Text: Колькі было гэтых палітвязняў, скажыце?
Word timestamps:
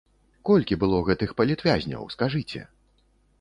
Колькі 0.49 0.77
было 0.83 1.01
гэтых 1.09 1.35
палітвязняў, 1.41 2.09
скажыце? 2.15 2.65